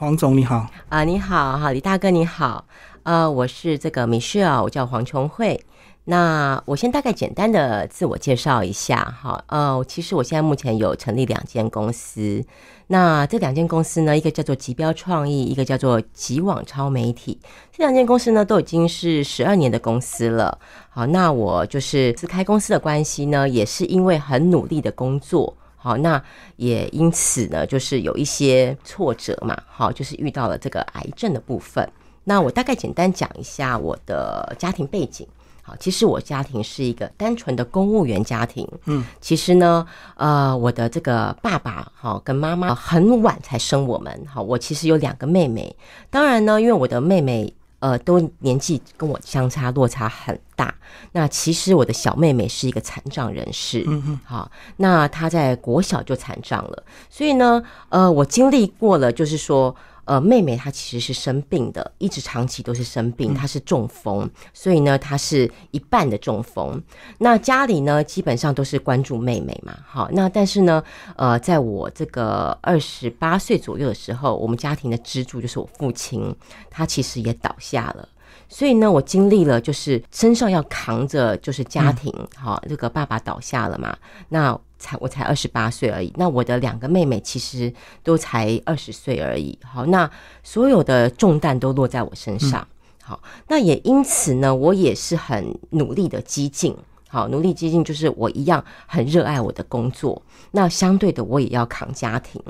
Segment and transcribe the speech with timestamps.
[0.00, 0.66] 黄总你好。
[0.88, 2.64] 啊，你好，哈，李大哥你好，
[3.02, 5.62] 呃，我是这个 Michelle，我叫黄琼慧。
[6.04, 12.42] 那我先大概简单的自我介绍一下，哈，呃，其实我现在目前有成立两间公司，
[12.86, 17.38] 那这两间公司呢，一个叫做极标创意，一个叫做极网超媒体，
[17.70, 20.58] 这两间公司呢都已经是十二年的公司了。
[20.88, 26.22] 好，那我就是自开公司的关系呢，也是因为很努力的工作，好，那
[26.56, 31.90] 也因此呢，就是有一些挫折嘛，好，就是遇到了这个癌症的部分。
[32.24, 35.26] 那我大概简单讲一下我的家庭背景。
[35.62, 38.66] 好其实我家庭是一个单纯的公务员家庭。
[38.86, 44.26] 嗯，其实呢，呃，我的这个爸爸哈跟妈妈很晚才生我们。
[44.26, 45.74] 好，我其实有两个妹妹。
[46.10, 50.74] 当然呢，因为我的妹妹呃都年纪跟我相差落差很大。
[51.12, 53.84] 那其实我的小妹妹是一个残障人士。
[53.86, 54.20] 嗯嗯。
[54.24, 56.84] 好，那她在国小就残障了。
[57.10, 59.74] 所以呢，呃，我经历过了，就是说。
[60.10, 66.82] 呃，妹妹她其实是生病的，一直长期都是生病，她是中风，所以呢，她是一半的中风。
[67.18, 70.82] 那家里呢，基本上都是关注妹妹嘛，好，那但是呢，
[71.14, 76.34] 呃，在我这个二十八岁左右的时候，我们家庭的支柱就是我父亲，
[76.68, 78.08] 他其实也倒下了。
[78.48, 83.96] 所以呢，我经历了就是身上要扛着就是家庭，好，这个爸爸倒下了嘛，
[84.28, 90.10] 那才我才二十八岁而已，那我的两个妹妹其实都才二十岁而已，好，那
[90.42, 92.66] 所有的重担都落在我身上，
[93.02, 96.74] 好，那也因此呢，我也是很努力的激进，
[97.08, 100.20] 好，努力激进就是我一样很热爱我的工作，
[100.52, 102.42] 那相对的我也要扛家庭，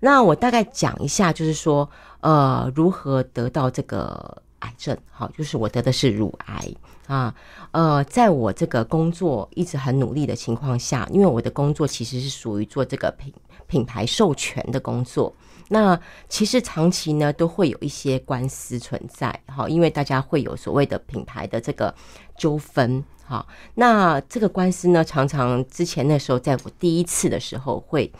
[0.00, 1.88] 那我大概讲一下，就是说，
[2.20, 4.42] 呃，如何得到这个。
[4.60, 6.66] 癌症，好，就是我得的是乳癌
[7.06, 7.34] 啊，
[7.70, 13.32] 呃，在我这个工作一直很努力的情况下，因为我的工作其实是属于做这个品
[13.66, 15.32] 品牌授权的工作，
[15.68, 15.98] 那
[16.28, 21.94] 其实长期呢都会有一些官司存在，哈，因为大家会有所谓的品牌的这个
[22.36, 28.12] 纠纷，哈，那这个官司呢，常常之前那时候在我第一次的时候会。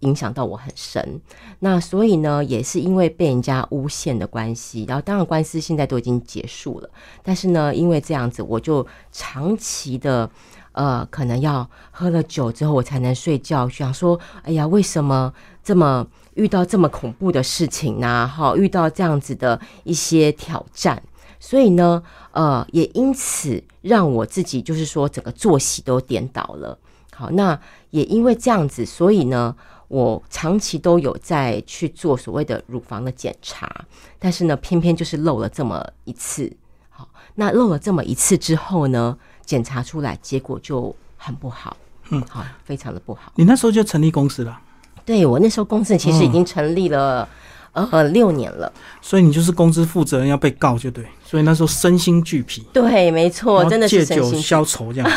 [0.00, 1.20] 影响到我很深，
[1.60, 6.90] 那所以呢，也是因为被人家诬陷的关系，然后当然官司现在都已经结束了，
[7.22, 10.30] 但是呢，因为这样子，我就长期的
[10.72, 15.32] 呃，可能要喝了酒之后我才能睡觉，想说，哎呀，为什么
[15.64, 18.28] 这么遇到这么恐怖的事情呢？
[18.28, 21.02] 哈，遇到这样子的一些挑战，
[21.40, 22.02] 所以呢，
[22.32, 26.78] 呃，也因此让我自己就是说整个作息都颠倒了。
[27.14, 27.58] 好，那
[27.88, 29.56] 也因为这样子，所以呢。
[29.88, 33.70] 我长期都有在去做所谓的乳房的检查，
[34.18, 36.52] 但是呢，偏偏就是漏了这么一次。
[36.90, 41.76] 好，那漏了这么一次之后呢，检查出来结果就很不好。
[42.10, 43.32] 嗯，好，非常的不好。
[43.34, 44.60] 你那时候就成立公司了？
[45.04, 47.28] 对，我那时候公司其实已经成立了
[47.72, 48.72] 呃六年了。
[49.00, 52.64] 所以你就是公司负责人要被告就对，所以那时候身心俱疲。
[52.72, 55.10] 对，没错，真的是借酒消愁这样。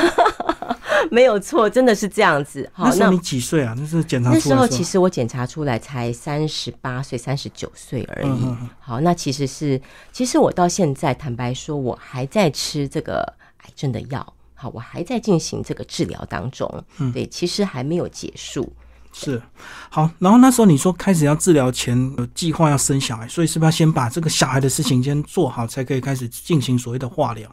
[1.12, 2.70] 没有错，真的是这样子。
[2.74, 3.74] 好，那时候你几岁啊？
[3.78, 8.56] 那是检查那时候，其实我检查出来才三十八岁、三十九岁而已。
[8.80, 9.82] 好，那其实是，
[10.12, 13.22] 其实我到现在坦白说，我还在吃这个
[13.64, 14.34] 癌症的药。
[14.54, 16.84] 好，我还在进行这个治疗当中。
[16.98, 18.72] 嗯，对，其实还没有结束。
[19.12, 19.42] 是，
[19.90, 20.10] 好。
[20.20, 27.50] 然后那时候你说开始要治疗前有计划要生小孩，所以是不是要先把这个小孩的事情先做好，才可以开始进行所谓的化疗？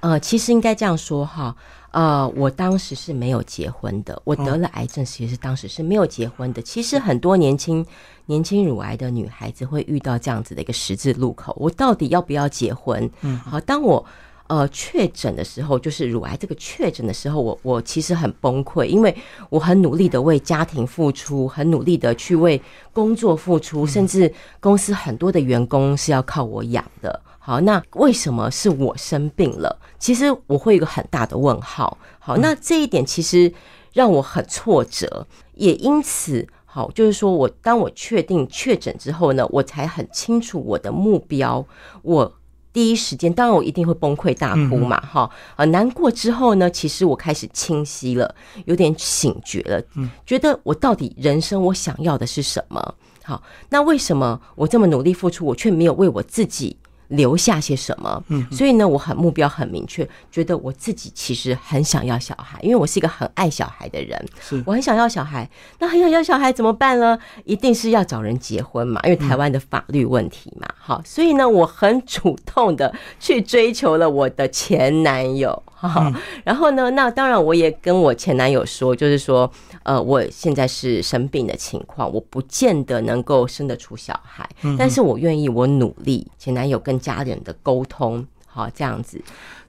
[0.00, 1.56] 呃，其实应该这样说哈。
[1.90, 4.20] 呃，我当时是没有结婚的。
[4.24, 6.60] 我得了癌症，其实当时是没有结婚的。
[6.60, 7.84] 其实很多年轻
[8.26, 13.10] 年轻乳癌的女孩子会遇到这样子的一个十字路口：我到底要不要结婚？
[13.22, 14.04] 嗯，好，当我
[14.48, 19.16] 呃确诊的时候，就是乳癌这个确诊的时候，我我其实很崩溃，因为
[19.48, 22.60] 我很努力的为家庭付出，很努力的去为
[22.92, 27.22] 工作付出，甚至公司很多的员工是要靠我养的。
[27.48, 29.80] 好，那为什么是我生病了？
[29.98, 31.96] 其实我会有一个很大的问号。
[32.18, 33.50] 好，那这一点其实
[33.94, 41.64] 让我很挫折，也因此，好，就是说我当我确定确诊之后呢，我才很清楚我的目标。
[42.02, 42.34] 我
[42.70, 48.34] 第一时间，当然我一定会崩溃大哭嘛，哈，啊，难过之后呢，其实我开始清晰了，
[48.66, 52.94] 有点醒觉了，嗯，觉得我到底人生我想要的是什么？
[53.24, 56.76] 好，那为什么我这么努力付出，我却没有为我自己？
[57.08, 58.22] 留下些什么？
[58.28, 64.22] 嗯，所以呢，我很目标很明确，觉得我自己其实很想要小孩，因为我是一个很爱小孩的人。
[64.40, 65.48] 是，我很想要小孩。
[65.78, 67.18] 那很想要小孩怎么办呢？
[67.44, 70.68] 一定是要找人结婚嘛，因为台湾的法律问题嘛。
[70.76, 75.62] 好，所以呢，我很主动的去追求了我的前男友。
[75.80, 76.12] 哈，
[76.42, 79.48] 然后呢，那当然我也跟我前男友说，就是说，
[79.88, 84.46] 呃，我现在是生病的情况，我不见得能够生得出小孩，
[84.78, 86.30] 但是我愿意，我努力。
[86.36, 89.18] 前男友跟家人的沟通，好这样子。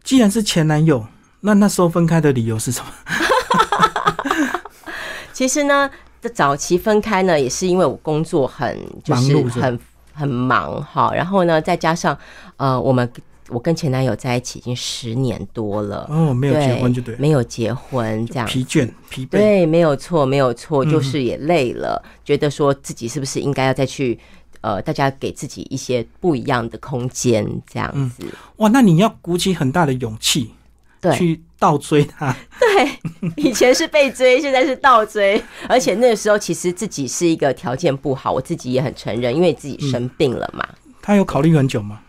[0.04, 1.06] 既然是前男友，
[1.40, 2.92] 那那时候分开的理由是什么？
[5.32, 5.90] 其实呢，
[6.22, 9.80] 这早期分开呢，也是因为我工作很就是很
[10.14, 12.18] 很忙哈，然后呢，再加上
[12.58, 13.10] 呃，我们。
[13.50, 24.18] 我跟前男友在一起已经十年多了，哦，没有结婚就对，没有结婚这样，疲倦疲惫，对，没有错，没有错，就是也累了，觉得说自己是不是应该要再去，
[24.62, 28.26] 呃，大家给自己一些不一样的空间，这样子。
[28.58, 30.52] 哇，那你要鼓起很大的勇气，
[31.02, 32.36] 对，去倒追他。
[32.60, 32.90] 对，
[33.36, 40.68] 以前是被追， 现在是倒追，而且那个时候其实自己是一个条件不好，我自己也很承认，因为自己生病了嘛。
[41.02, 42.02] 他有考虑很久吗？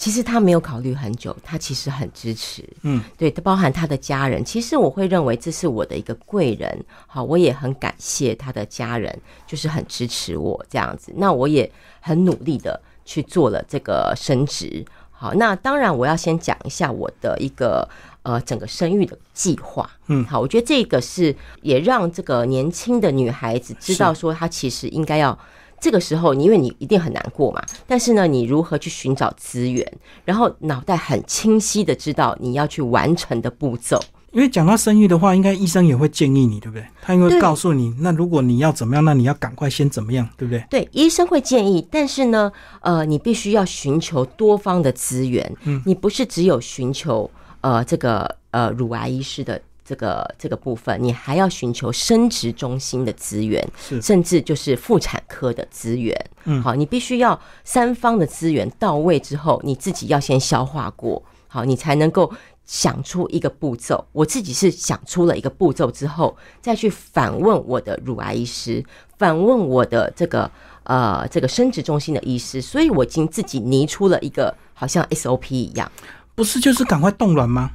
[0.00, 4.42] 其实他没有考虑很久，他其实很支持，嗯，对，包含他的家人。
[4.42, 9.14] 其实我会认为这是我的一个贵人，好，我也很感谢他的家人，
[9.46, 11.12] 就是很支持我这样子。
[11.16, 11.70] 那我也
[12.00, 17.86] 很努力的去做了这个升职，好，那当然我要先讲一下我的一个
[18.22, 25.38] 呃整个生育的计划，嗯，好，我觉得这个是也让这个年轻的女孩子知道说，她其实应该要。
[25.80, 29.90] 这个时候，因为你一定很难过嘛，但是呢，你如何去寻找资源，
[30.24, 33.98] 然后脑袋很清晰的知道你要去完成的步骤。
[34.32, 36.86] 因为讲到生育的话，应该医生也会建议你，对不对？
[37.02, 40.64] 他应该告诉你，那如果你要怎么样，那你要赶快先怎么样，对不对？
[40.70, 47.28] 对，医生会建议，但是呢，呃，你必须要寻求多方的资源，嗯，你不是只有寻求
[47.62, 49.60] 呃这个呃乳癌医师的。
[49.90, 53.60] 这个这个部分，你还要寻求生殖中心的资源，
[54.00, 56.16] 甚至就是妇产科的资源。
[56.44, 62.32] 嗯，好，你必须要三方的资源到位之后，你自己要先消化过，好，你才能够
[62.64, 64.06] 想出一个步骤。
[64.12, 68.84] 我自己是想出了一个步骤之后，再去反问我的乳癌医师，
[69.18, 70.48] 反问我的这个
[70.84, 75.90] 呃这个生殖中心的医师，所以我已经自己拟出了一个好像 SOP 一样，
[76.36, 77.72] 不是就是赶快冻卵吗？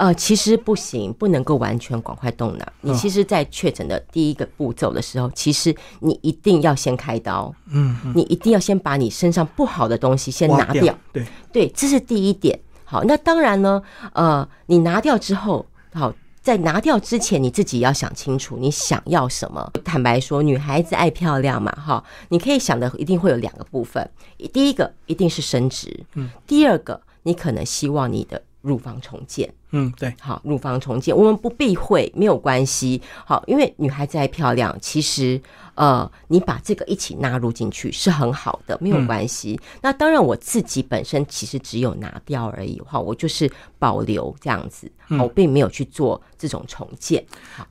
[0.00, 2.66] 呃，其实不行，不能够完全赶快动脑。
[2.80, 7.54] 你其实，在确诊的第一个步骤的时候，其实你一定要先开刀。
[7.70, 10.98] 嗯，你一定要先把你身上不好的东西先拿掉。
[11.12, 12.58] 对对，这是第一点。
[12.86, 13.82] 好，那当然呢，
[14.14, 16.10] 呃，你拿掉之后，好，
[16.40, 19.70] 在拿掉之前，你自己要想清楚你想要什么。
[19.84, 24.10] 坦白说，女孩子爱漂亮嘛，哈，你可以想的一定会有两个部分。
[24.50, 28.40] 第一个一定是升职，嗯，第二个你可能希望你的。
[28.62, 35.40] 乳房重建，嗯，对，好，乳房重建，我们不避讳，没有关系，好，因为女孩子还漂亮，其实，
[35.74, 39.58] 呃，你把这个一起纳入进去是很好的，没有关系。
[39.80, 47.24] 那当然，我自己本身其实只有拿掉而已，哈，我就是保留这样子，我并没有去做这种重建。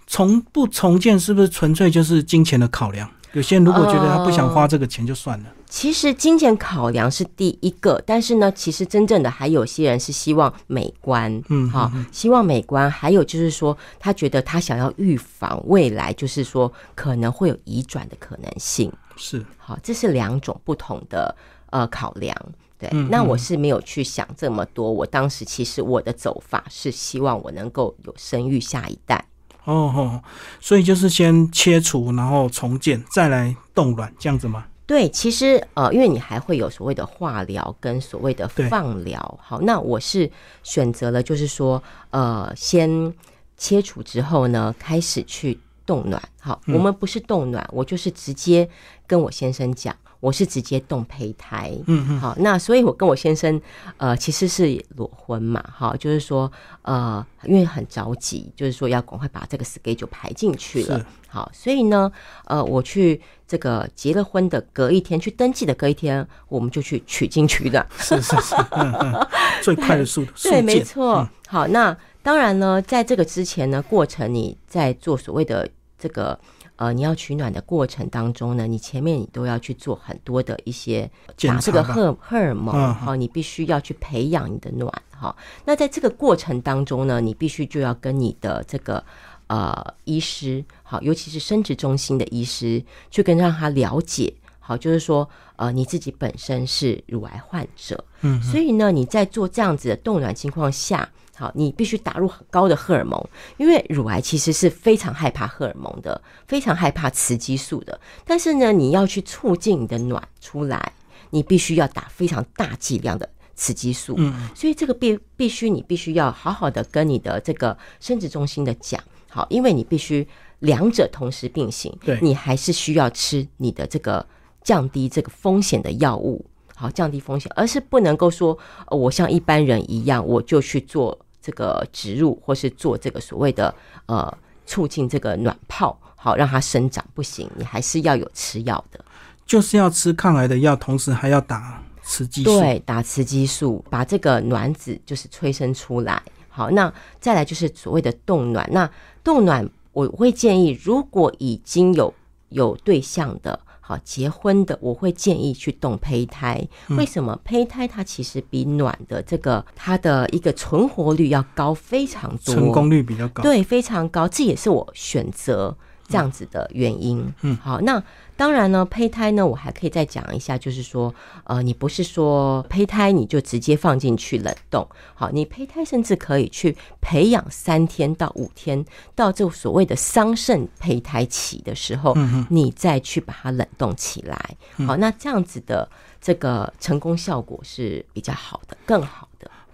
[0.07, 3.09] 重不重建是不是纯粹就是金钱的考量？
[3.33, 5.45] 有些人如果觉得他不想花这个钱，就算了。
[5.67, 12.89] 其实金钱考量是第一个，但是呢，其实真正的还有些人是希望美观，嗯，好，希望美观。
[12.89, 18.91] 还有就是说，他觉得他想要预防未来，就是说可能会有移转的可能性。
[19.15, 21.35] 是，好，这是两种不同的
[21.69, 22.35] 呃考量。
[22.79, 24.89] 对，那我是没有去想这么多。
[24.89, 29.23] 我当时其实我的走法是希望我能够有生育下一代。
[29.65, 30.23] 哦哦，
[30.59, 34.65] 所以就是先切除，然后重建，再来冻卵，这样子吗？
[34.88, 39.39] 对，其实呃，因为你还会有所谓的化疗跟所谓的放疗。
[39.39, 40.31] 好，那我是
[40.63, 43.13] 选择了，就是说呃，先
[43.56, 46.19] 切除之后呢，开始去冻卵。
[46.39, 48.68] 好，我们不是冻卵，我就是直接
[49.06, 49.95] 跟我先生讲。
[50.19, 53.59] 我是直接动胚胎，嗯嗯，好，那所以我跟我先生，
[53.95, 62.11] 呃，其实是裸婚嘛，哈，就是说，呃，因为很着急，就是说要赶快把这个 schedule 排进去了，好，所以呢，
[62.45, 69.28] 呃，我去这个结了婚的隔一天去登记的隔一天，我们就去取经取卵，是是是，嗯嗯，
[69.64, 76.38] 最快的速度，对，没错，好，那当然呢，在这个之前呢，过程你在做所谓的这个。
[76.80, 85.36] 呃，你要取暖的过程当中呢，你前面你都要去做很多的一些打这个荷荷尔蒙，好，你必须要去培养你的暖，哈。
[85.66, 89.04] 那在这个过程当中呢，你必须就要跟你的这个
[89.48, 92.81] 呃医师，好，尤其是生殖中心的医师，
[93.12, 101.09] 去跟让他了解，好，就是说呃你自己本身是乳癌患者，嗯，所以呢，你在做这样子的冻卵情况下。
[101.39, 103.17] 好，你必须打入很高的荷尔蒙，
[103.55, 107.97] 因为乳癌其实是非常害怕荷尔蒙的，非常害怕雌激素的。
[108.25, 110.91] 但是呢，你要去促进你的卵出来，
[111.29, 114.15] 你必须要打非常大剂量的雌激素。
[114.17, 120.27] 嗯，所以这个必必须你必须要好好的跟你的这个生殖中心的讲，好，因为你必须
[120.59, 124.27] 两者同时并行，对你还是需要吃你的这个
[124.61, 131.17] 降低这个风险的药物，好降低风险，而是不能够说、呃我像一般人一样，我就去做
[131.49, 133.73] 这个植入或是做这个所谓的
[134.06, 134.31] 呃
[134.68, 139.03] 促进这个卵泡，好让它生长，不行，你还是要有吃药的。
[139.47, 142.59] 就是要吃抗癌的药，同时还要打雌激素。
[142.59, 146.21] 对，打雌激素，把这个卵子就是催生出来。
[146.49, 148.69] 好，那再来就是所谓的冻卵。
[148.71, 148.87] 那
[149.23, 152.13] 冻卵，我会建议，如果已经有
[152.49, 156.67] 有对象的，好结婚的，我会建议去动胚胎。
[156.89, 157.39] 为什么？
[157.43, 163.41] 胚胎它其实比卵的这个它的一个存活率要高非常多，成功率比较高。
[163.41, 165.75] 对，非常高，这也是我选择
[166.09, 167.33] 这样子的原因。
[167.42, 168.04] 嗯，好，那
[168.35, 171.13] 当然呢，胚胎呢，我还可以再讲一下，就是说，
[171.44, 182.16] 呃，你不是说胚胎你就直接放进去冷冻，好，你胚胎甚至可以去培养三天到五天，到这所谓的桑葚胚胎期的时候，
[182.49, 184.57] 你再去把它冷冻起来。
[184.87, 185.87] 好，那这样子的
[186.19, 189.29] 这个成功效果是比较好的，更好的。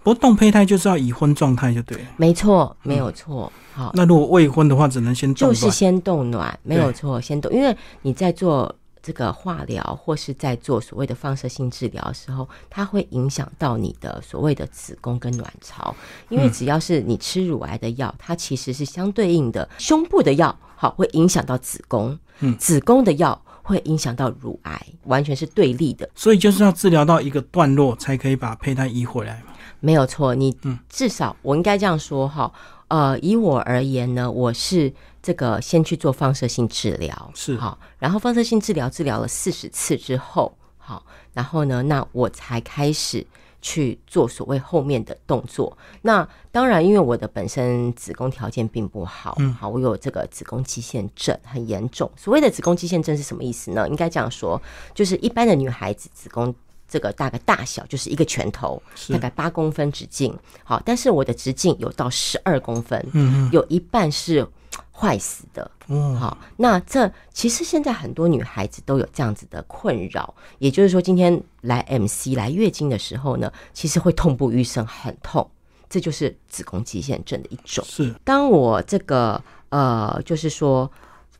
[0.06, 2.04] 不过冻胚胎就是要已婚状态就对了。
[2.16, 3.52] 没错，没有错。
[3.74, 5.34] 好，那如果未婚的话，只能先。
[5.34, 8.72] 就是先冻卵，没有错，先冻，因为你在做
[9.02, 15.52] 这个化疗或是在做所谓的放射性治疗的时候，它会影响到你的所谓的子宫跟卵。
[15.60, 15.92] 巢，
[16.28, 26.08] 因为只要是你吃乳癌的药，它其实是相对应的胸部的药，好会影响到子宫，嗯子宫的药会影响到乳癌，完全是对立的。
[26.14, 29.52] 所以就是要治疗到一个段落，才可以把胚胎移回来嘛。
[29.80, 32.52] 没有错，你嗯至少我应该这样说哈，
[32.88, 34.92] 呃，以我而言呢，我是
[35.22, 43.26] 这个先去做放射性治疗，是好，然后放射性治疗治疗了四十次之后，好，然后呢，那我才开始
[43.60, 45.76] 去做所谓后面的动作。
[46.02, 52.10] 那当然，因为我的本身子宫条件并不好，嗯好，我有这个子宫肌腺症很严重。
[52.16, 53.88] 所谓的子宫肌腺症是什么意思呢？
[53.88, 54.60] 应该这样说，
[54.94, 56.54] 就是一般的女孩子子宫。
[56.88, 64.46] 这个大概大小就是一个拳头，大概八公分直径，好，但是我的直径有到十二公分，嗯有一半是
[64.92, 65.70] 坏死的，
[66.18, 75.50] 好，那这其实现在很多女孩子都有这样子的困扰，也就是说，今天来 MC 来月经的时候呢，其实会痛不欲生，很痛，
[75.90, 77.84] 这就是子宫肌腺症的一种。
[77.86, 78.14] 是。
[78.24, 80.90] 当我这个呃，就是说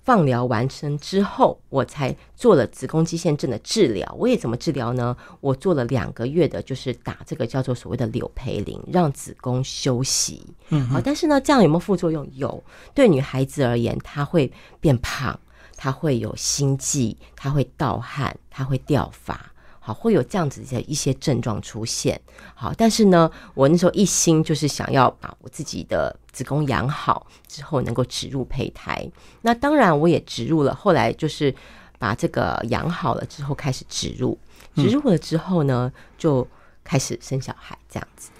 [0.07, 4.17] 放疗完成之后，我才做了子宫肌腺症的治疗。
[4.17, 5.17] 我也怎么治疗呢？
[5.41, 10.47] 我做了两个月的，就是打这个叫做所谓的柳培林，让子宫休息。
[10.69, 12.25] 嗯好，但是呢，这样有没有副作用？
[12.35, 12.63] 有，
[12.95, 15.37] 对女孩子而言，她会变胖，
[15.77, 19.53] 她会有心悸，她会盗汗，她会掉发。
[19.87, 22.21] 好，会有这样子的一些症状出现。
[22.57, 29.09] 好，但是呢，我那时候一心就是想要把我自己的子宫养好之后，能够植入胚胎。
[29.43, 31.55] 那当然我也植入了，后来就是
[32.01, 34.37] 把这个养好了之后开始植入，
[34.75, 36.45] 植入了之后呢，就
[36.83, 38.31] 开始生小孩这样子。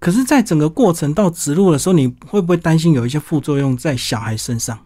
[0.00, 4.84] 可是，在整个过程到植入的时候，你会不会担心有一些副作用在小孩身上？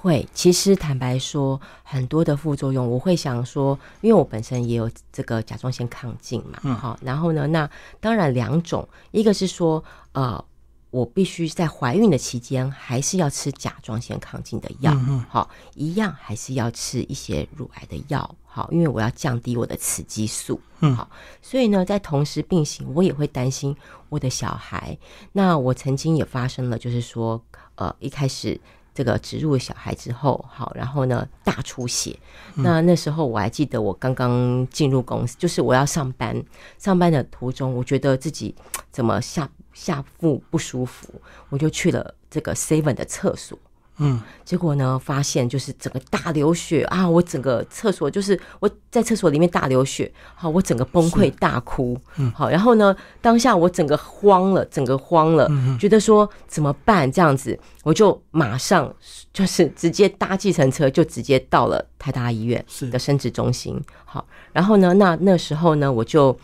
[0.00, 10.42] 会，其实坦白说，很多的副作用，我会想说，因为我本身也有这个甲状腺亢进嘛，嗯好，然后呢，那当然两种，一个是说，呃，
[10.90, 14.94] 我必须在怀孕的期间还是要吃甲状腺亢进的药，
[15.28, 21.10] 好，一样还是要吃一些乳癌的药，好，因为我要降低我的雌激素，嗯好，
[21.42, 23.76] 所以呢，在同时并行，我也会担心
[24.08, 24.96] 我的小孩。
[25.32, 27.42] 那我曾经也发生了，就是说，
[27.74, 28.58] 呃，一开始
[28.98, 32.18] 这个植入了小孩之后，好，然后呢大出血。
[32.56, 36.42] 那那时候我还记得，我刚刚进入公司，就是我要上班，
[36.78, 38.52] 上班的途中，我觉得自己
[38.90, 41.14] 怎么下下腹不舒服，
[41.48, 43.56] 我就去了这个 Seven 的厕所。
[43.98, 47.08] 嗯，结果呢，发现就是整个大流血啊！
[47.08, 58.94] 我整个厕所就是我在厕所里面大流血，好，我整个崩溃大哭，嗯好，然后呢，当下我整个慌了，整个慌了，嗯觉得说怎么办这样子，我就马上
[59.32, 66.38] 就是直接搭计程车，就直接到了台大医院是的生殖中心，好，然后呢，那那时候呢，我就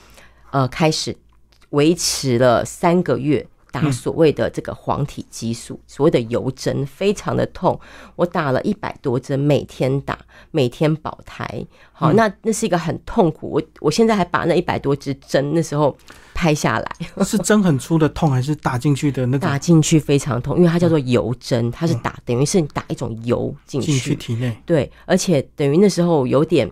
[0.50, 1.16] 呃开始
[1.70, 3.46] 维持了三个月。
[3.74, 7.78] 打所谓的这个黄体激素，所谓的油针，非常的痛。
[8.14, 10.16] 我打了一百多针，每天打，
[10.52, 11.66] 每天保胎。
[11.92, 13.50] 好，那那是一个很痛苦。
[13.50, 15.96] 我我现在还把那一百多支针那时候
[16.32, 24.14] 拍下来， 是针很粗的痛，还是打进去的那种打进去非常痛，因为它叫做油针，它是打等于是你打一种油进进去去。
[24.14, 24.56] 体内？
[24.64, 26.70] 对，而且等于那时候有点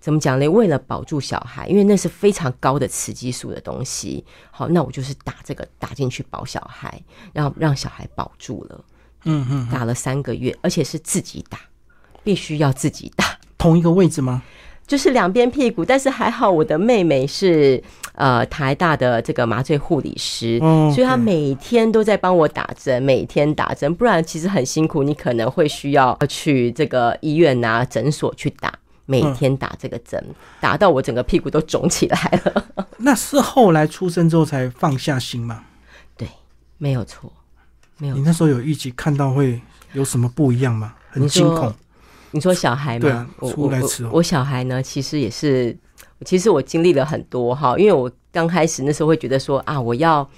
[0.00, 0.48] 怎么讲呢？
[0.48, 7.00] 为了保住小孩，因为那是非常高的雌激素的东西，好，那我就是打这个打进去保小孩，
[7.34, 8.84] 然后让小孩保住了。
[9.24, 11.58] 嗯嗯，打了三个月，而且是自己打，
[12.24, 14.42] 必须要自己打，同一个位置吗？
[14.88, 15.84] 就是两边屁股。
[15.84, 17.80] 但是还好，我的妹妹是
[18.14, 28.72] 呃台大的这个麻醉护理师，哦所以她每天都在帮我打针，每天打针，不然其实很辛苦，你可能会需要去这个医院啊诊所去打。
[29.10, 30.24] 每天打这个针，
[30.60, 32.64] 打到我整个屁股都肿起来了。
[32.98, 35.64] 那是后来出生之后才放下心吗？
[36.16, 36.28] 对，
[36.78, 37.32] 没有错，
[37.98, 39.60] 没有你那时候有预期看到会
[39.94, 40.94] 有什么不一样吗？
[41.10, 41.74] 很惊恐。
[42.30, 43.00] 你说小孩吗？
[43.00, 43.72] 对啊我
[44.12, 45.76] 我小孩呢，其实也是，
[46.24, 50.30] 其实我经历了很多哈，因为我刚开始那时候会觉得说啊，我要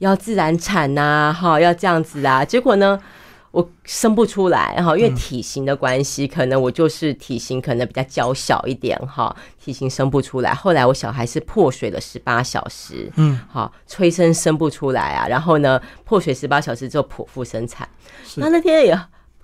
[0.00, 3.00] 要自然产呐、哈，要这样子啊，结果呢。
[3.50, 10.52] 我生不出来哈，因为体型的关系，可能我就是体型可能比较娇小一点哈，体型生不出来。
[10.52, 17.88] 后来我小孩是破水了十八小时，嗯，好催生生不出来啊，然后呢破水十八小时之后剖腹生产，
[18.36, 18.98] 那那天也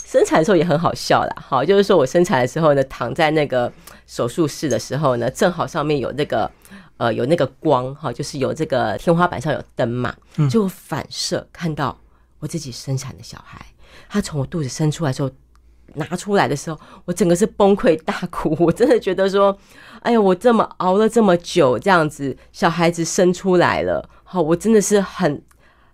[0.04, 3.72] 生产的时候也很好笑啦，好，就是说我生产的时候呢，躺在那个
[4.06, 6.48] 手术室的时候呢，正好上面有那个
[6.98, 10.14] 呃有那个光哈，就是有这个天花板上有灯嘛，
[10.50, 11.98] 就反射看到
[12.40, 13.64] 我自己生产的小孩，
[14.08, 15.30] 他从我肚子生出来的时候。
[15.96, 18.56] 拿出来的时候，我整个是崩溃大哭。
[18.58, 19.56] 我真的觉得说，
[20.00, 25.40] 哎呀，我这么熬了这么久，这样子小孩子生出来了，好，我真的是很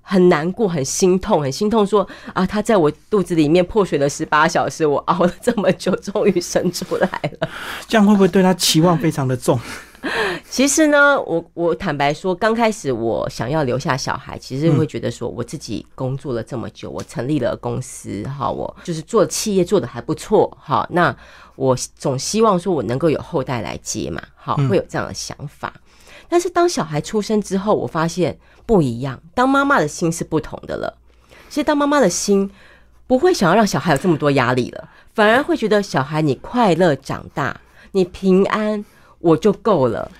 [0.00, 7.08] 很难过，很心痛，很心痛说啊，他在我肚子里面破水了十八小时，我熬了这么久，终于生出来
[7.40, 7.48] 了。
[7.86, 9.60] 这样会不会对他期望非常的重？
[10.48, 21.14] 其实呢，我我坦白说，刚开始我想要留下小孩，其实会觉得说，我自己工作了这么久，我成立了公司，哈，我就是做企业做的还不错，哈，那
[21.54, 25.72] 我总希望说我能够有后代来接嘛，好，会有这样的想法。
[26.28, 30.96] 但是当小孩出生之后，我发现不一样，当妈妈的心是不同的了。
[31.48, 32.50] 其实当妈妈的心
[33.06, 37.60] 不会想要让小孩有这么多压力了，反而会觉得小孩你快乐长大，
[37.92, 38.84] 你平安。
[39.20, 40.10] 我就够了，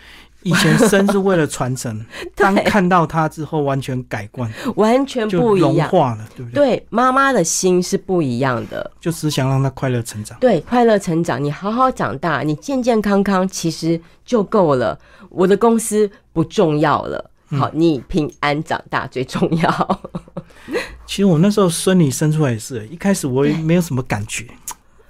[0.42, 2.04] 以前生是为了传承，
[2.36, 5.88] 当看到他之后，完全改观，完全不一样。
[5.88, 6.76] 化了，对不对？
[6.76, 8.90] 对，妈妈的心是不一样的。
[9.00, 10.38] 就只想让他快乐成长。
[10.38, 14.98] 对，快乐成长，你好好长大，你健健康康，其实就够了。
[15.28, 20.00] 我的公司不重要了，好，你平安长大最重要。
[21.06, 24.46] 其实我那时候孙女生出来也是，一开始我也没有什么感觉，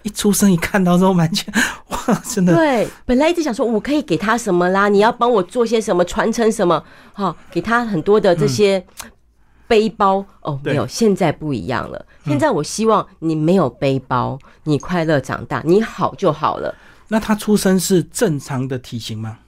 [0.02, 1.52] 一出生一看到之后，完全
[1.88, 4.88] 哇，真的对，本来一直想说，我可以给他什么啦？
[4.88, 6.82] 你要帮我做些什么，传承什么？
[7.12, 8.84] 好，给他很多的这些
[9.68, 10.24] 背包。
[10.42, 12.06] 哦，没有，现在不一样了。
[12.24, 16.74] 现在我希望你没有背包，你快乐长大，你好就好了。
[17.08, 19.38] 那他出生是正常的体型吗？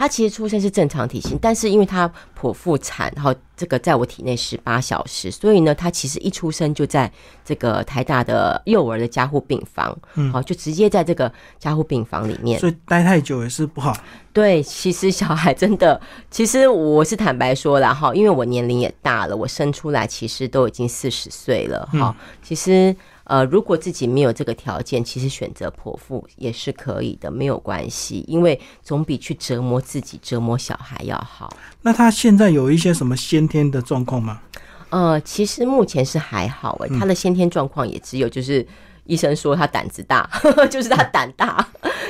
[0.00, 2.10] 他其实出生是正常体型，但是因为他
[2.40, 7.12] 剖腹产，然后这个在我体内十八小时，所以呢，他其实一出生就在
[7.44, 9.94] 这个台大的幼儿的加护病房，
[10.32, 12.58] 好，就直接在这个加护病房里面。
[12.58, 13.94] 所以待太久也是不好。
[14.32, 22.16] 对，其实小孩真的，其实我是坦白说了哈，因为我年龄也大了，我生出来其实都已经四十岁了哈。
[22.42, 22.96] 其实
[23.30, 31.56] 呃，如果自己没有这个条件，其实选择剖腹也是可以的，没有关系，因为总比去折磨自己、折磨小孩要好。
[31.82, 34.40] 那他现在有一些什么先天的状况吗？
[34.88, 38.66] 呃，其实目前是还好诶，他的先天状况也只有就是
[39.04, 40.28] 医生说他胆子大，
[40.68, 41.64] 就是他胆大。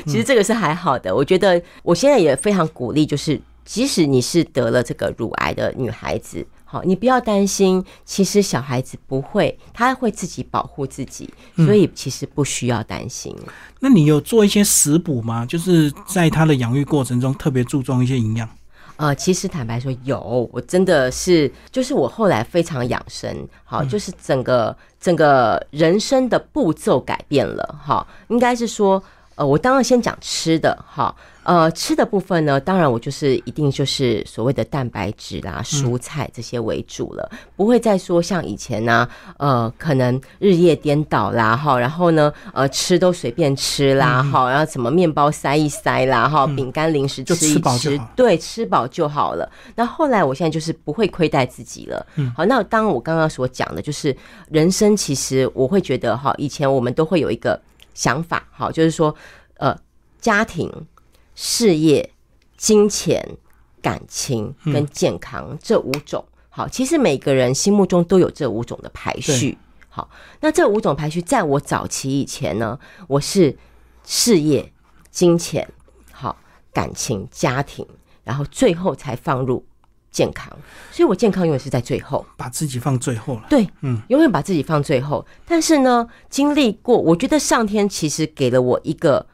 [0.07, 13.35] 其实这个是还好的，我觉得我现在也非常鼓励，就是即使你是得了这个乳癌的女孩子，好，你不要担心，其实小孩子不会，他会自己保护自己，所以其实不需要担心。
[13.81, 15.45] 那你有做一些食补吗？
[15.45, 18.49] 就是在他的养育过程中特别注重一些营养。
[18.95, 29.03] 呃，其实坦白说有，我真的是，就是我后来非常养生，好，就是整个整个人生的步骤改变了，哈，应该是说，
[29.41, 49.51] 呃，我当然先讲吃的，哈，呃，吃的部分呢，当然我就是一定就是所谓的蛋白质啦、蔬菜这些为主了，不会再说像以前呢、呃，可能日夜颠倒啦，哈，然后呢，呃，吃都随便吃啦，哈、然后什么面包塞一塞啦，哈，饼干零食就吃一吃对，吃饱就好了。
[49.75, 52.07] 那后来我现在就是不会亏待自己了。
[52.17, 54.15] 嗯，好，那当我刚刚所讲的，就是
[54.51, 57.59] 人生其实我会觉得哈，以前我们都会有一个
[57.95, 59.15] 想法，好，就是说，
[59.55, 59.77] 呃，
[60.21, 60.87] 家庭、
[61.35, 62.13] 事业、
[62.57, 63.37] 金钱、
[63.83, 69.57] 感情跟健康、这五种，好，其实每个人心目中都有这五种的排序。
[69.89, 70.09] 好，
[70.41, 73.57] 那这五种排序，在我早期以前呢，我是
[74.05, 74.73] 事业、
[75.11, 75.69] 金钱、
[76.13, 76.37] 好
[76.73, 77.87] 感情、家庭，
[78.23, 79.65] 然后最后才放入
[80.11, 80.51] 健康，
[80.91, 82.25] 所以我健康永远是在最后。
[82.37, 83.47] 把自己放最后了。
[83.49, 85.25] 对，嗯，永远把自己放最后。
[85.47, 89.25] 但是呢，经历过，我觉得上天其实给了我一个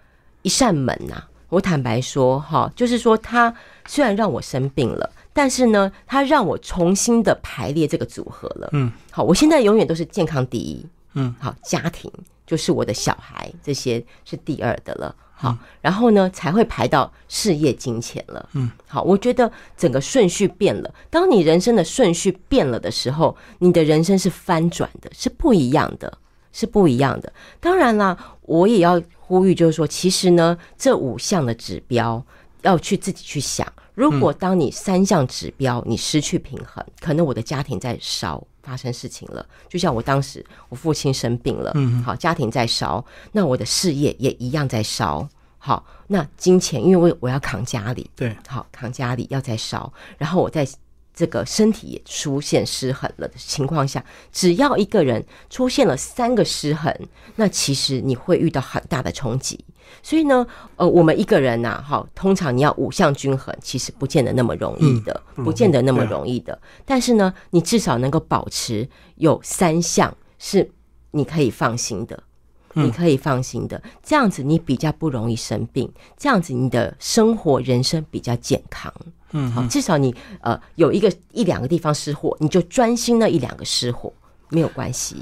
[0.43, 3.55] 一扇门呐、我坦白说，哈，就是说，他
[3.87, 8.69] 虽然让我生病了，但是呢，他让我重新的排列这个组合了。
[8.73, 10.87] 嗯，好，我现在永远都是健康第一。
[11.15, 12.13] 嗯，好，家庭
[12.47, 15.15] 就是我的小孩，这些是第二的了。
[15.39, 18.49] 好，然后呢，才会排到事业、金钱了。
[18.55, 20.95] 嗯，好，我觉得整个顺序变了。
[21.11, 26.17] 当你人生的顺序变了的时候，你的人生是翻转的，是不一样的，
[26.53, 27.31] 是不一样的。
[27.61, 32.25] 当然啦，我也要呼吁，就是说，其实呢，这五项的指标
[32.63, 33.71] 要去自己去想。
[33.95, 39.47] 如果当你三项指标你失去平衡，可能我的家庭在烧，发生事情了。
[39.69, 45.29] 就像我当时，我父亲生病了，嗯好，家庭在烧，那我的事业也一样在烧。
[45.59, 50.67] 好，那金钱，因为我我要扛家里，对，好扛家里要再烧，然后我在
[51.15, 56.95] 这个身体也出现失衡了的情况下，只要一个人出现了三个失衡，
[57.37, 59.65] 那其实你会遇到很大的冲击。
[60.03, 60.47] 所以呢，
[60.77, 66.59] 呃，我们一个人呐、哈，通常你要五项均衡，其实不见得那么容易的，嗯不见得那么容易的。
[66.85, 70.71] 但是呢，你至少能够保持有三项是
[71.11, 72.17] 你可以放心的。
[72.17, 78.93] 嗯你可以放心的，这样子你比较不容易生病，这样子你的生活人生比较健康。
[79.31, 84.13] 嗯好，至少你呃有一个一两个地方失火，你就专心那一两个失火，
[84.51, 85.17] 没有关系。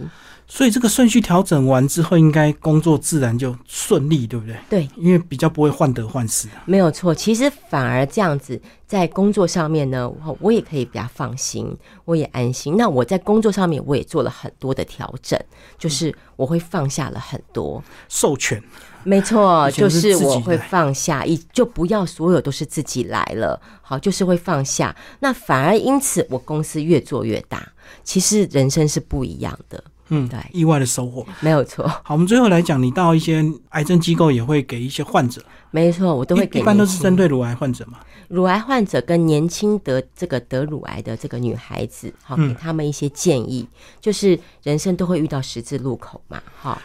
[0.46, 4.56] 所以这个顺序调整完之后，应该工作自然就顺利，对不对？
[4.68, 6.62] 对，因为比较不会患得患失啊。
[6.66, 7.14] 没有错。
[7.14, 12.76] 其实反而这样子，在工作上面呢，我我也可以比较放心，我也安心。
[12.76, 15.38] 那我在工作上面，我也做了很多的调整，
[15.78, 17.82] 就是我会放下了很多。
[18.08, 18.62] 授权，
[19.02, 24.94] 没错，就是我会放下，一就不要所有都是自己来了，好，就是会放下。
[25.20, 27.66] 那反而因此，我公司越做越大。
[28.02, 30.38] 其实人生是不一样的，嗯，对。
[30.52, 31.26] 意外的收获。
[31.40, 37.98] 没有错，好，我们最后来讲，你到一些癌症机构也会给一些患者，没错，我都会给一一般都是针对乳癌患者嘛。
[38.28, 42.48] 乳癌患者跟年轻得这个得乳癌的这个女孩子，好，嗯。
[42.48, 43.68] 给他们一些建议，
[44.00, 46.80] 就是人生都会遇到十字路口嘛，哈，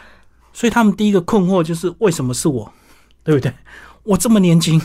[0.52, 2.72] 所以他们第一个困惑就是为什么是我，
[3.24, 3.52] 对不对？
[4.02, 4.80] 我这么年轻，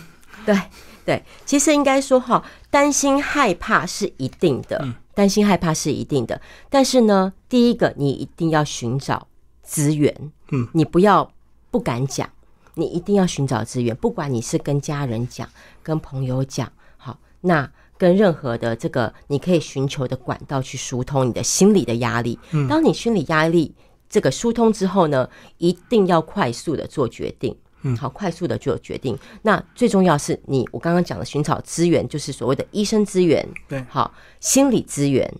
[0.45, 0.59] 对
[1.05, 6.39] 对，其实应该说哈，担心害怕是一定的，嗯担心害怕是一定的。
[6.69, 9.27] 但是呢，第一个你一定要寻找
[9.63, 11.31] 资源，嗯，你不要
[11.71, 12.29] 不敢讲，
[12.75, 15.49] 你一定要寻找资源，不管你是跟家人讲、
[15.81, 22.37] 跟朋友讲，好，那跟任何的这个你可以寻求的管道去疏通你的心理的压力。
[22.51, 23.73] 嗯当你心理压力
[24.09, 27.57] 这个疏通之后呢，一定要快速的做决定。
[27.87, 29.17] 嗯好，快速的就有决定。
[29.43, 35.31] 那最重要是你，我刚刚讲的寻找资源，就是所谓的医生资源，对好，心理资源、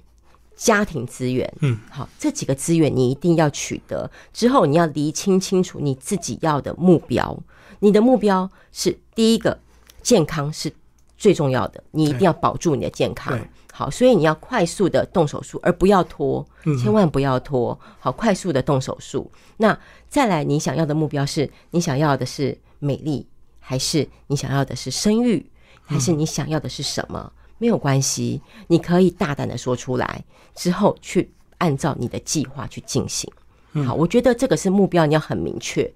[0.55, 4.09] 家庭资源，嗯，好，这几个资源你一定要取得。
[4.31, 7.37] 之后你要厘清清楚你自己要的目标，
[7.79, 9.59] 你的目标是第一个，
[10.03, 10.71] 健康是
[11.17, 13.47] 最重要的，你一定要保住你的健康对。
[13.77, 17.77] 好，所以你要快速的动手术，而不要拖，嗯千万不要拖。
[17.99, 19.29] 好，快速的动手术。
[19.57, 23.27] 那再来，你想要的目标是你想要的是美丽，
[23.59, 25.45] 还是你想要的是生育，
[25.83, 27.29] 还是你想要的是什么？
[27.57, 30.23] 没有关系，你可以大胆的说出来，
[30.55, 33.29] 之后去按照你的计划去进行。
[33.85, 35.93] 好，我觉得这个是目标，你要很明确。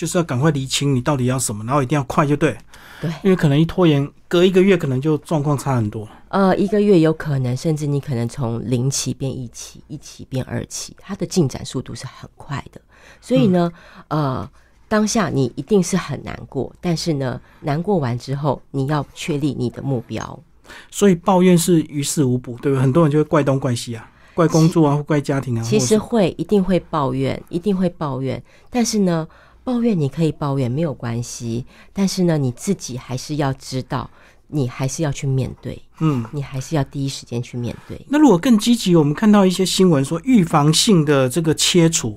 [0.00, 2.56] 就是要赶快厘清你到底要什么，然后一定要快就对，
[3.02, 6.08] 对，因为可能一拖延，隔一个月可能就状况差很多。
[6.30, 12.80] 呃，一个月有可能，甚至你可能从零期变一期，一期变二期，它的进展速度是很快的。
[13.20, 13.70] 所以呢，
[14.08, 14.50] 呃，
[14.88, 20.42] 当下你一定是很难过，但是呢，难过完之后，你要确立你的目标。
[20.90, 22.80] 所以抱怨是于事无补，对不对？
[22.80, 25.62] 很多人就会怪东怪西啊，怪工作啊，或怪家庭啊。
[25.62, 29.28] 其实会一定会抱怨，一定会抱怨，但是呢，
[29.62, 34.08] 抱怨你可以抱怨没有关系，但是呢，你自己还是要知道，
[34.48, 38.00] 你还是要去面对，嗯，你还是要第一时间去面对。
[38.08, 42.16] 那如果更积极，我们看到一些新闻说预防性的这个切除，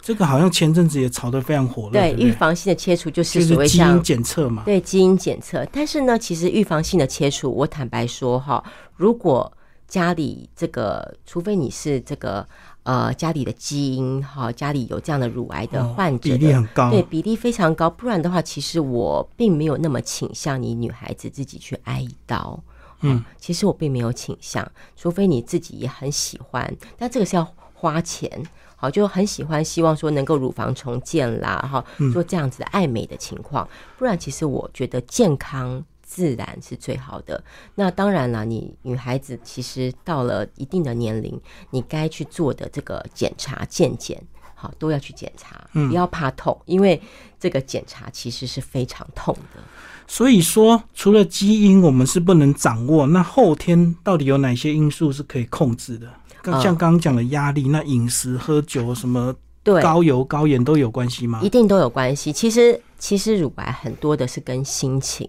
[0.00, 8.64] 这个好像前阵子也炒得非常火热，对预防性的切除就就是所谓基因检测嘛，对基因检测，但是呢，其实预防性的切除，我坦白说哈，
[8.96, 9.52] 如果
[9.86, 12.46] 家里这个，除非你是这个
[12.90, 22.58] 呃家里的基因哈，家里有这样的乳癌的哦患者的、比例很高，对比例非常高，不然的话，其实我并没有那么倾向你女孩子自己去挨一刀。
[23.02, 28.28] 嗯，其实我并没有倾向，除非你自己也很喜欢，但这个是要花钱，
[28.76, 37.40] 好，就很喜欢，希望说能够乳房重建啦，哈，做这样子的爱美的情况，不然其实我觉得健康自然是最好的。
[37.76, 44.20] 那当然了，你女孩子其实到了一定的年龄，你该去做的这个检查、健检，
[44.56, 47.00] 好都要去检查，不要怕痛，因为
[47.38, 49.62] 这个检查其实是非常痛的。
[50.08, 56.12] 所以说，除了基因我们是不能掌握，那后天到底有哪些因素是可以控制的？
[56.60, 61.38] 像刚刚讲的压力，那饮食、喝酒什么，对高油、高盐都有关系吗？
[61.42, 62.32] 一定都有关系。
[62.32, 65.28] 其实，其实乳白很多的是跟心情，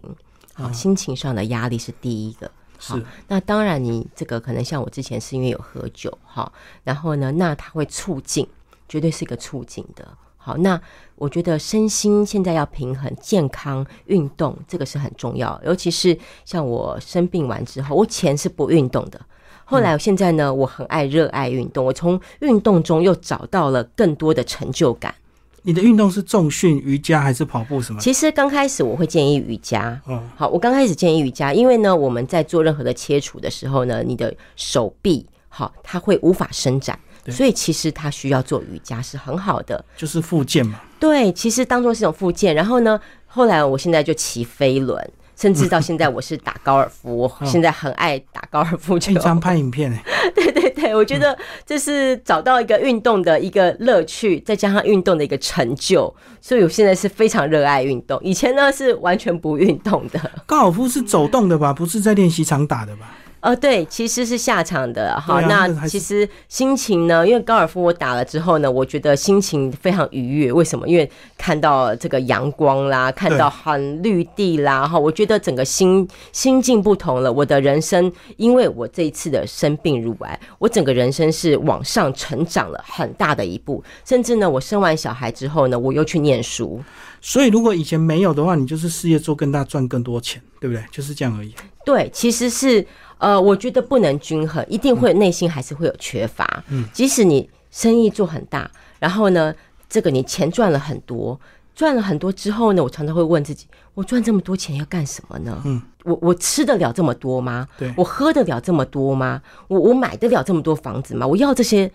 [0.54, 2.50] 好，心情上的压力是第一个。
[2.78, 6.52] 好，那当然，你这个可能像我之前是因为有喝酒，哈，
[6.84, 8.48] 然后呢，那它会促进，
[8.90, 10.08] 绝对是一个促进的。
[10.38, 10.82] 好，那
[11.16, 15.62] 我觉得身心现在要平衡，健康运动这个是很重要。
[15.64, 19.22] 尤其是像我生病完之后，我前是不运动的，
[19.64, 25.14] 后来我现在呢，我很爱热爱运动，我从运动中又找到了更多的成就感。
[25.64, 28.00] 你的运动是重训、瑜伽还是跑步什么？
[28.00, 30.00] 其实刚开始我会建议瑜伽。
[30.08, 36.98] 嗯，好，我刚开始建议瑜伽，因为呢，我们在做任何的切除的时候呢，你的手臂好，它会无法伸展。
[37.28, 40.82] 所以其实它需要做瑜伽是很好的，就是复健嘛。
[41.00, 42.56] 对，其实当做是一种复健。
[42.56, 49.12] 然后呢，后来我现在就骑飞轮，甚至到现在我是打高尔夫，我现在很爱打高尔夫球。
[49.12, 50.04] 经常拍影片哎。
[50.36, 58.20] 对对对，我觉得这是找到一个运动的一个乐趣，再加上运动的一个成就，所以我现在是非常热爱运动。
[58.24, 60.32] 以前呢是完全不运动的。
[60.46, 61.74] 高尔夫是走动的吧？
[61.74, 63.18] 不是在练习场打的吧？
[63.42, 65.42] 呃，对，其实是下场的哈。
[65.42, 67.28] 那其实心情呢？
[67.28, 70.54] 因为高尔夫我打了之后呢，我觉得心情非常愉悦。
[70.54, 70.88] 为什么？
[70.88, 77.34] 因为看到这个阳光啦，看到很绿地啦，哈，我觉得整个心心境不同了。
[77.34, 83.84] 我的人生，因为我这一次的生病入癌，我整个人生是往上成长了很大的一步。
[84.06, 86.80] 甚至呢，我生完小孩之后呢，我又去念书。
[87.20, 90.84] 所以，如果以前没有的话，你就是事业做更大，赚更多钱，对不对？
[90.92, 91.52] 就是这样而已。
[91.84, 92.86] 对，其实是。
[93.22, 96.64] 呃，我觉得不能均衡，一定会内心还是会有缺乏。
[96.70, 99.54] 嗯，即使你生意做很大，然后呢，
[99.88, 101.40] 这个你钱赚了很多，
[101.76, 105.62] 赚了很多之后呢，我常常会问自己：我赚这么多钱要干什么呢？
[105.66, 107.68] 嗯，我我吃得了这么多吗？
[107.78, 109.40] 对，我喝得了这么多吗？
[109.68, 111.28] 我我买得了这么多房子吗？
[111.28, 111.92] 我要这些，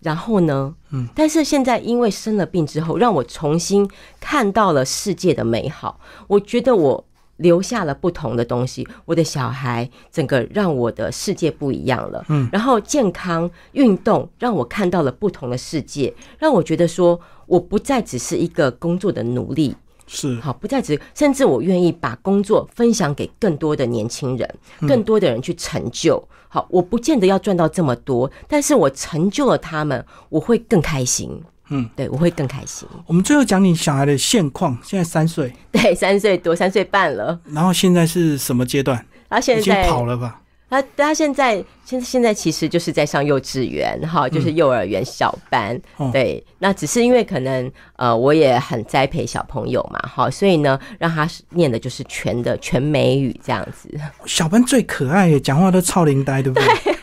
[0.00, 0.74] 然后呢？
[0.90, 5.98] 嗯，但是现在因为生了病之后，让我重新看到了世界的美好。
[6.26, 7.02] 我觉得我。
[7.36, 12.24] 留下了不同的东西，我的小孩整个让我的世界不一样了。
[12.28, 26.26] 嗯，然后健康运动让我看到了不同的世界，让我觉得说我不再只是一个工作的奴隶，是好不再只，甚至我愿意把工作分享给更多的年轻人，更多的人去成就。
[26.48, 31.42] 好，我不见得要赚到这么多，但是我成就了他们，我会更开心。
[31.68, 32.88] 嗯，对，我会更开心。
[33.06, 37.38] 我们最后讲你小孩的现况，现在三岁，对，三岁多，三岁半了。
[37.46, 39.04] 然后现在是什么阶段？
[39.28, 40.40] 他现在跑了吧？
[40.68, 45.80] 他他现在现现在其实就是在上幼稚园，哈，就是幼儿园小班。
[46.12, 53.88] 对，那只是因为可能呃，我也很栽培小朋友嘛，哈，所以呢，让他念的就是全的全美语这样子。
[54.24, 56.66] 小班最可爱，讲话都超灵呆，对不对？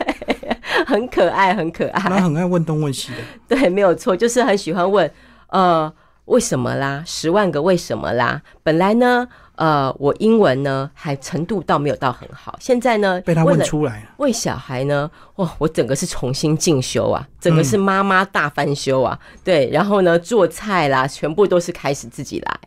[0.93, 1.99] 很可爱，很可爱。
[1.99, 3.17] 他很爱问东问西的。
[3.57, 5.09] 对，没有错，就是很喜欢问，
[5.47, 5.91] 呃，
[6.25, 7.01] 为什么啦？
[7.03, 8.39] 十万个为什么啦？
[8.61, 14.09] 本来呢，呃，我英文呢还程度倒没有到很好，现在呢被他问出来了。
[14.17, 19.19] 为小孩呢，哇，我整个是重新进修啊，整个是妈妈大翻修啊。
[19.43, 22.59] 对，然后呢，做菜啦，全部都是开始自己来。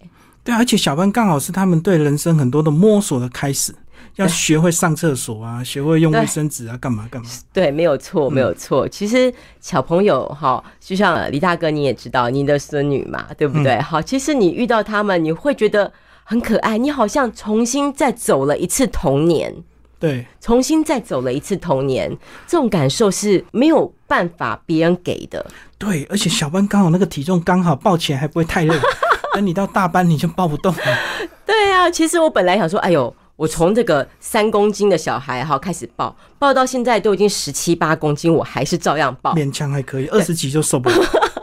[0.42, 3.72] 对，而且小班刚好是他们对人生很多的摸索的开始。
[4.16, 7.28] 要学会上厕所啊， 学会用卫生纸啊，干嘛干嘛？
[7.52, 8.88] 对，没有错，没有错。
[8.88, 13.78] 其实小朋友哈，就像李大哥，你也知道，你的孙女嘛，对不对？
[13.80, 15.92] 好，其实你遇到他们，你会觉得
[16.24, 19.54] 很可爱，你好像重新再走了一次童年。
[19.98, 22.10] 对，重新再走了一次童年，
[22.46, 25.44] 这种感受是没有办法别人给的。
[25.78, 28.74] 对，而且小班刚好那个体重刚好抱起来还不会太累，
[29.34, 30.80] 等你到大班你就抱不动了。
[31.44, 33.14] 对啊，其实我本来想说，哎呦。
[33.36, 40.96] 我从这个三公斤的小孩哈开始抱，抱到现在都已经十七八公斤，我还是照样抱，勉强还可以，二十几就受不了。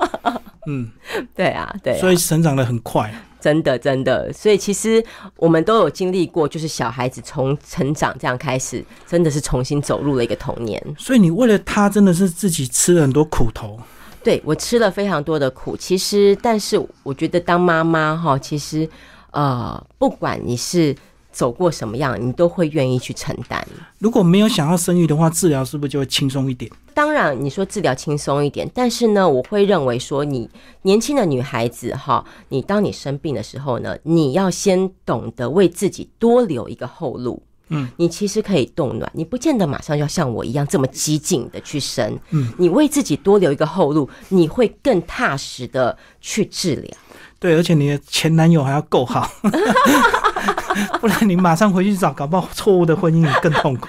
[0.66, 0.90] 嗯，
[1.36, 4.34] 对啊，对，所以成长的很快，真的真的。
[4.34, 5.04] 所以其实
[5.36, 10.82] 我们都有经历过，就是小孩子从成长这样开始，真的是重新走入了一个童年。
[10.98, 13.80] 所以你为了他，真的是自己吃了很多苦头。
[14.24, 18.90] 对我吃了非常多的苦，其实，但是我觉得当妈妈哈，其实
[19.30, 20.96] 呃，不管你是。
[21.34, 23.68] 走过什么样，你都会愿意去承担。
[23.98, 26.72] 如果没有想要生育的话，治疗是不是就会轻松一点？
[26.94, 30.50] 当然，你说治疗轻松一点，但是呢，我会认为说，你
[30.84, 37.42] 年轻的女孩子哈，你当你生病的时候呢，你要先懂得为自己多留一个后路。
[37.70, 42.20] 嗯，你其实可以冻卵，你不见得马上要像我一样这么激进的去生。
[42.30, 46.98] 嗯，你为自己多留一个后路，你会更踏实的去治疗。
[47.40, 49.28] 对，而且你的前男友还要够好，
[51.02, 53.88] 不然你马上回去找，搞不好错误的婚姻你更痛苦。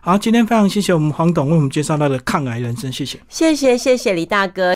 [0.00, 4.72] 好，今天非常谢谢我们黄董为我们介绍到的抗癌人生，谢谢，谢谢谢谢李大哥。